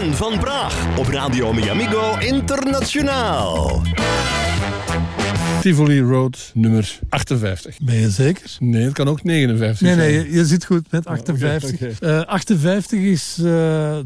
[0.00, 3.82] Ben van Praag op Radio Miamigo Internationaal.
[5.60, 7.76] Tivoli Road nummer 58.
[7.82, 8.56] Ben je zeker?
[8.58, 10.10] Nee, het kan ook 59 Nee, zijn.
[10.12, 11.72] nee, je, je zit goed met 58.
[11.72, 13.44] oké, Eh, 58 is eh,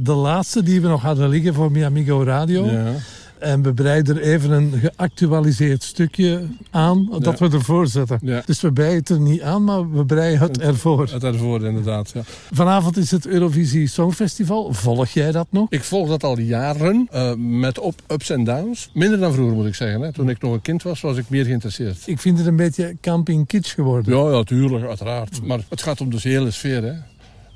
[0.01, 2.71] de laatste die we nog hadden liggen voor Miamigo Radio.
[2.71, 2.93] Ja.
[3.39, 7.49] En we breiden er even een geactualiseerd stukje aan dat Ja.
[7.49, 8.19] we ervoor zetten.
[8.23, 8.43] Ja.
[8.47, 11.09] Dus we breien het er niet aan, maar we breien het ervoor.
[11.11, 12.21] Het daarvoor inderdaad, ja.
[12.53, 14.73] Vanavond is het Eurovisie Songfestival.
[14.73, 15.67] Volg jij dat nog?
[15.71, 18.91] Ik volg dat al jaren, eh, met op ups en downs.
[18.95, 20.01] Minder dan vroeger moet ik zeggen.
[20.01, 20.13] Hè.
[20.13, 22.03] Toen ik nog een kind was, was ik meer geïnteresseerd.
[22.07, 24.17] Ik vind het een beetje camping kitsch geworden.
[24.19, 25.43] Ja, ja, tuurlijk, uiteraard.
[25.43, 26.83] Maar het gaat om de hele sfeer.
[26.83, 26.93] Hè.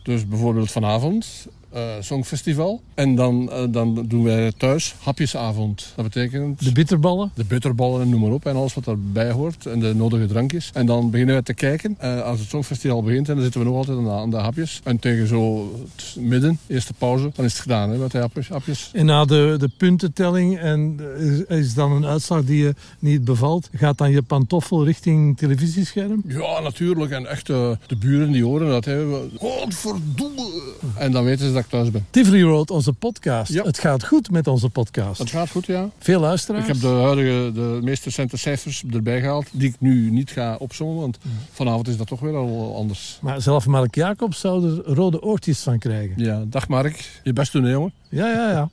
[0.02, 2.80] Dus bijvoorbeeld vanavond, eh Songfestival.
[2.94, 5.92] En dan, eh, dan doen wij thuis hapjesavond.
[5.96, 7.30] Dat betekent De bitterballen.
[7.34, 8.46] de bitterballen en noem maar op.
[8.46, 9.66] En alles wat daarbij hoort.
[9.66, 10.70] En de nodige drankjes.
[10.74, 11.94] En dan beginnen we te kijken.
[11.98, 14.36] eh, als het Songfestival begint, en dan zitten we nog altijd aan de, aan de
[14.36, 14.80] hapjes.
[14.84, 18.48] En tegen zo het midden, eerste pauze, dan is het gedaan hè, met de hapjes.
[18.48, 18.90] hapjes.
[18.92, 23.68] En na de, de puntentelling en is, is dan een uitslag die je niet bevalt,
[23.72, 26.22] gaat dan je pantoffel richting televisiescherm?
[26.26, 27.10] Ja, natuurlijk.
[27.10, 28.84] En echt de buren die horen dat.
[28.84, 29.04] Hè.
[29.38, 30.48] Godverdomme.
[30.96, 32.06] En dan weten ze dat ik thuis ben.
[32.10, 33.52] Tivoli Road, onze podcast.
[33.52, 33.62] Ja.
[33.62, 35.18] Het gaat goed met onze podcast.
[35.18, 35.90] Het gaat goed, ja.
[35.98, 36.62] Veel luisteraars.
[36.62, 40.56] Ik heb de huidige, de meest recente cijfers erbij gehaald, die ik nu niet ga
[40.56, 41.18] opzommen, want
[41.52, 43.18] vanavond is dat toch weer al anders.
[43.22, 46.24] Maar zelf Mark Jacobs zou er rode oortjes van krijgen.
[46.24, 47.20] Ja, dag Mark.
[47.22, 47.92] Je best doen, hè, jongen.
[48.10, 48.68] Ja, ja, ja.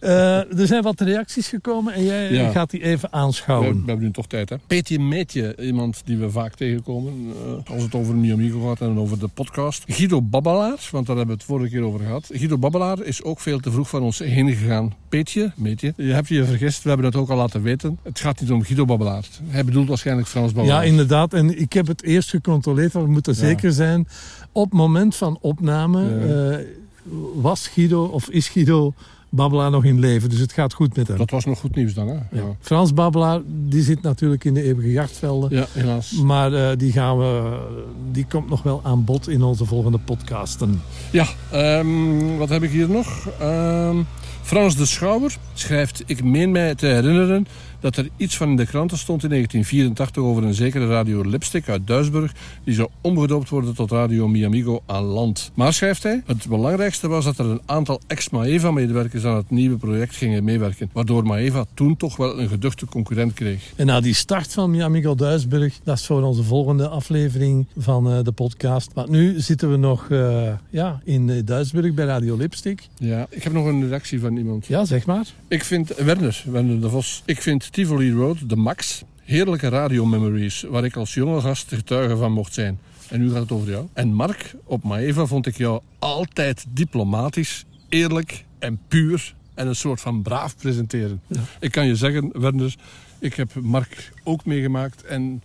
[0.00, 2.50] Eh, er zijn wat reacties gekomen en jij Ja.
[2.50, 3.70] gaat die even We, aanschouwen.
[3.72, 4.56] we hebben nu toch tijd, hè.
[4.66, 7.12] Peetje Meetje, iemand die we vaak tegenkomen,
[7.66, 9.84] eh, als het over Miamigo gaat en over de podcast.
[9.86, 12.28] Guido Babbelaar, want daar hebben we het vorige keer over gehad.
[12.32, 14.94] Guido Babbelaar is ook veel te vroeg van ons heen gegaan.
[15.08, 17.98] Peetje, Meetje, je hebt je vergist, we hebben het ook al laten weten.
[18.02, 19.24] Het gaat niet om Guido Babbelaar.
[19.46, 20.86] Hij bedoelt waarschijnlijk Frans Ja, Babbelaar.
[20.86, 21.32] inderdaad.
[21.34, 23.38] En ik heb het eerst gecontroleerd, want we moeten Ja.
[23.38, 24.08] zeker zijn.
[24.52, 26.56] Op het moment van opname Ja.
[26.58, 26.64] eh,
[27.34, 28.94] was Guido of is Guido
[29.30, 30.30] Babbelaar nog in leven.
[30.30, 31.16] Dus het gaat goed met hem.
[31.16, 32.14] Dat was nog goed nieuws dan, hè?
[32.14, 32.22] Ja.
[32.30, 35.56] Ja, Frans Babbelaar, die zit natuurlijk in de eeuwige jachtvelden.
[35.56, 36.12] ja helaas.
[36.12, 37.58] Maar eh, die, gaan we,
[38.12, 40.82] die komt nog wel aan bod in onze volgende podcasten.
[41.10, 43.28] Ja, ehm, wat heb ik hier nog?
[43.40, 43.96] Ehm,
[44.42, 46.02] Frans de Schouwer schrijft...
[46.06, 47.46] Ik meen mij te herinneren
[47.86, 51.68] dat er iets van in de kranten stond in 1984 over een zekere radio Lipstick
[51.68, 52.32] uit Duisburg
[52.64, 55.50] die zou omgedoopt worden tot Radio Miamigo aan land.
[55.54, 60.16] Maar, schrijft hij, het belangrijkste was dat er een aantal ex-Maeva-medewerkers aan het nieuwe project
[60.16, 63.72] gingen meewerken, waardoor Maeva toen toch wel een geduchte concurrent kreeg.
[63.76, 68.18] En na die start van Miamigo Duisburg, dat is voor onze volgende aflevering van eh,
[68.22, 68.90] de podcast.
[68.94, 72.88] Want nu zitten we nog eh, ja, in eh, Duisburg bij Radio Lipstick.
[72.96, 74.66] Ja, ik heb nog een reactie van iemand.
[74.66, 75.26] Ja, zeg maar.
[75.48, 77.22] Ik vind Werner, Werner de Vos.
[77.24, 79.02] Ik vind Tivoli Road de max.
[79.22, 82.78] Heerlijke radiomemories waar ik als jonge gast getuige van mocht zijn.
[83.08, 83.86] En nu gaat het over jou.
[83.92, 89.34] En Mark, op Maeva vond ik jou altijd diplomatisch, eerlijk en puur.
[89.54, 91.20] En een soort van braaf presenteren.
[91.60, 92.74] Ik kan je zeggen, Werner,
[93.18, 95.04] ik heb Mark ook meegemaakt.
[95.04, 95.42] En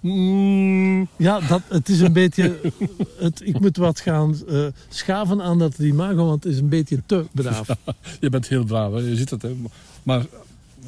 [0.00, 2.72] mm, Ja, dat, het is een beetje...
[3.18, 7.02] Het, ik moet wat gaan eh, schaven aan dat imago, want het is een beetje
[7.06, 7.68] te braaf.
[8.20, 8.98] je bent heel braaf, hè?
[8.98, 9.42] je ziet het.
[9.42, 9.56] Hè?
[10.02, 10.24] Maar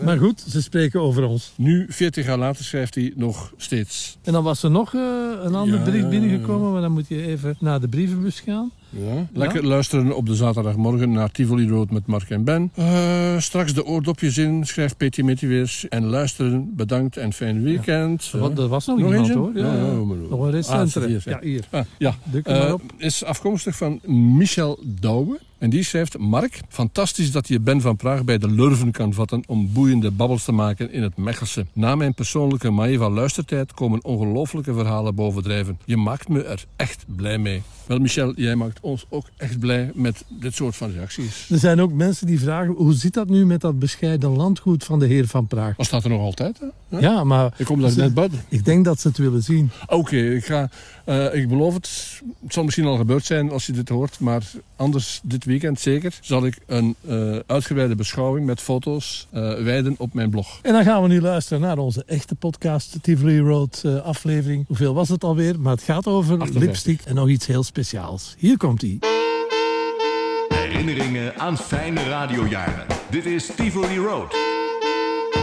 [0.05, 1.53] Maar goed, ze spreken over ons.
[1.57, 4.19] nu, 40 jaar later, schrijft hij nog steeds.
[4.23, 5.01] En dan was er nog eh,
[5.43, 8.71] een ander Ja, bericht ja, binnengekomen, maar dan moet je even naar de brievenbus gaan.
[8.91, 9.27] Ja.
[9.33, 12.71] Lekker luisteren op de zaterdagmorgen naar Tivoli Road met Mark en Ben.
[12.75, 15.81] Eh, straks de oordopjes in, schrijft Mitty weer.
[15.89, 18.31] En luisteren, bedankt en fijn weekend.
[18.33, 19.51] Er wa- Er was nog, Nog iemand hoor.
[19.55, 19.83] Ja, Ja, ja.
[19.87, 21.07] ja, Nog een Ah, recentere.
[21.07, 21.65] het is hier, ja, hier.
[21.71, 22.83] Ah, ja, Druk er maar Eh, op.
[22.97, 24.01] is afkomstig van
[24.37, 25.39] Michel Douwe.
[25.59, 29.43] En die schrijft, Mark, fantastisch dat je Ben van Praag bij de lurven kan vatten
[29.47, 31.67] om boeiende babbels te maken in het Mechelse.
[31.73, 35.79] Na mijn persoonlijke Maeva luistertijd komen ongelooflijke verhalen bovendrijven.
[35.85, 37.63] Je maakt me er echt blij mee.
[37.87, 41.51] Wel Michel, jij maakt ons ook echt blij met dit soort van reacties.
[41.51, 44.99] Er zijn ook mensen die vragen, hoe zit dat nu met dat bescheiden landgoed van
[44.99, 45.77] de heer Van Praag?
[45.77, 46.99] Dat staat er nog altijd, hè?
[46.99, 48.45] Ja, maar Ik kom daar net buiten.
[48.49, 49.71] ik denk dat ze het willen zien.
[49.87, 50.71] Oké, ik ga.
[51.07, 52.21] Eh, ik beloof het.
[52.43, 54.43] Het zal misschien al gebeurd zijn als je dit hoort, maar
[54.77, 60.15] anders dit weekend zeker zal ik een eh, uitgebreide beschouwing met foto's eh, wijden op
[60.15, 60.59] mijn blog.
[60.63, 64.65] En dan gaan we nu luisteren naar onze echte podcast, Tivoli Road eh, aflevering.
[64.67, 65.61] Hoeveel was het alweer?
[65.61, 66.63] Maar het gaat over 58.
[66.63, 68.35] lipstick en nog iets heel speciaals.
[68.39, 68.99] Hier komt hij.
[70.49, 72.87] Herinneringen aan fijne radiojaren.
[73.11, 74.56] Dit is Tivoli Road.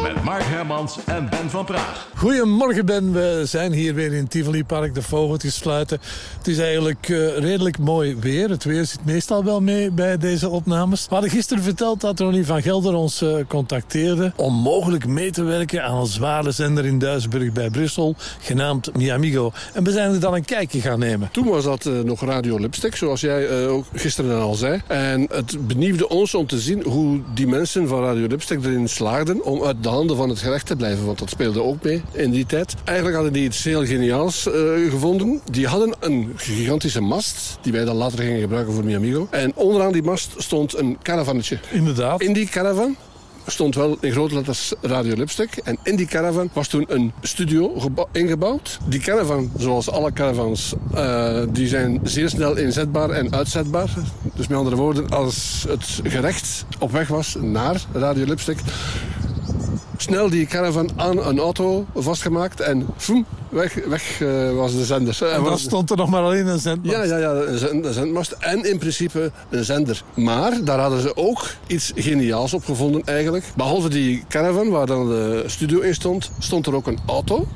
[0.04, 2.08] Met Mark Hermans en Ben van Praag.
[2.16, 6.00] Goedemorgen Ben, we zijn hier weer in Tivoli Park de vogeltjes fluiten.
[6.38, 8.50] Het is eigenlijk uh, redelijk mooi weer.
[8.50, 11.06] Het weer zit meestal wel mee bij deze opnames.
[11.08, 14.34] We hadden gisteren verteld dat Ronnie van Gelder ons uh, contacteerde...
[14.36, 18.16] om mogelijk mee te werken aan een zware zender in Duisburg bij Brussel...
[18.40, 19.52] genaamd Miamigo.
[19.74, 21.30] En we zijn er dan een kijkje gaan nemen.
[21.32, 24.82] Toen was dat uh, nog Radio Lipstick, zoals jij ook gisteren al zei.
[24.88, 29.44] En het benieuwde ons om te zien hoe die mensen van Radio Lipstick erin slaagden...
[29.44, 32.32] om uit de handen van het gerecht te blijven, want dat speelde ook mee in
[32.32, 32.76] die tijd.
[32.84, 34.54] Eigenlijk hadden die iets heel geniaals uh,
[34.92, 35.42] gevonden.
[35.52, 39.28] Die hadden een gigantische mast, die wij dan later gingen gebruiken voor Miamigo.
[39.30, 41.60] En onderaan die mast stond een caravannetje.
[41.72, 42.22] Inderdaad.
[42.22, 42.96] In die caravan
[43.46, 45.58] stond wel in grote letters Radio Lipstick.
[45.64, 47.76] En in die caravan was toen een studio
[48.12, 48.80] ingebouwd.
[48.88, 53.90] Die caravan, zoals alle caravans, uh, die zijn zeer snel inzetbaar en uitzetbaar.
[54.36, 58.58] Dus met andere woorden, als het gerecht op weg was naar Radio Lipstick
[59.98, 65.32] snel die caravan aan een auto vastgemaakt en foem, weg, weg uh, was de zender.
[65.32, 66.96] En dan stond er nog maar alleen een zendmast.
[66.96, 70.04] Ja, ja, ja een, zendmast en in principe een zender.
[70.16, 73.46] Maar daar hadden ze ook iets geniaals op gevonden eigenlijk.
[73.56, 77.48] Behalve die caravan waar dan de studio in stond, stond er ook een auto.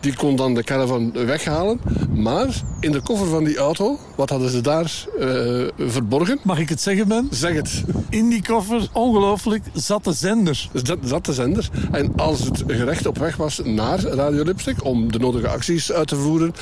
[0.00, 1.80] Die kon dan de caravan weghalen.
[2.14, 6.38] Maar in de koffer van die auto, wat hadden ze daar uh, verborgen?
[6.42, 7.28] Mag ik het zeggen, Ben?
[7.30, 7.84] Zeg het.
[8.08, 10.68] In die koffer, ongelooflijk, zat de zender.
[10.72, 11.68] Zat, zat de zender.
[11.92, 14.84] En als het gerecht op weg was naar Radio Lipstick...
[14.84, 16.54] om de nodige acties uit te voeren...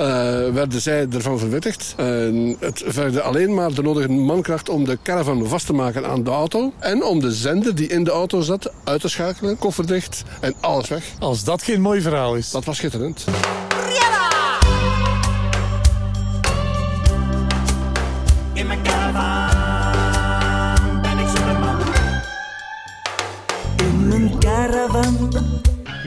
[0.00, 0.06] Uh,
[0.52, 1.94] werden zij ervan verwittigd.
[2.00, 6.22] Uh, het vergde alleen maar de nodige mankracht om de caravan vast te maken aan
[6.22, 6.72] de auto.
[6.78, 10.54] En om de zender die in de auto zat uit te schakelen, koffer dicht en
[10.60, 11.12] alles weg.
[11.18, 12.50] Als dat geen mooi verhaal is.
[12.50, 13.24] Dat was schitterend.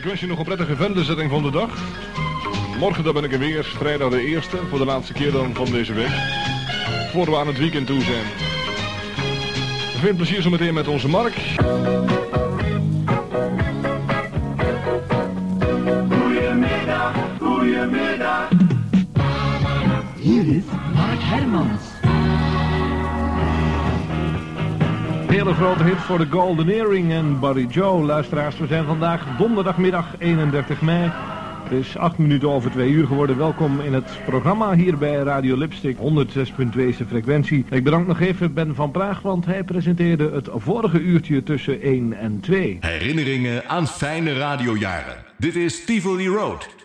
[0.10, 1.70] Wens je nog een prettige venderzetting van de dag.
[2.80, 5.66] Morgen dan ben ik er weer, vrijdag de eerste, voor de laatste keer dan van
[5.66, 6.12] deze week.
[7.12, 8.26] Voor we aan het weekend toe zijn.
[10.00, 11.34] Veel plezier zo meteen met onze Mark.
[16.10, 18.48] Goedemiddag, goedemiddag.
[20.16, 20.64] Hier is
[20.94, 21.99] Mark Hermans.
[25.30, 28.04] Hele grote hit voor de Golden Earring en Barry Joe.
[28.06, 31.12] Luisteraars, we zijn vandaag donderdagmiddag 31 mei.
[31.64, 33.38] Het is 8 minuten over 2 uur geworden.
[33.38, 36.02] Welkom in het programma hier bij Radio Lipstick 106.2
[37.08, 37.66] frequentie.
[37.70, 42.14] Ik bedank nog even Ben van Praag, want hij presenteerde het vorige uurtje tussen 1
[42.14, 42.78] en 2.
[42.80, 45.16] Herinneringen aan fijne radiojaren.
[45.38, 46.79] Dit is Tivoli Road.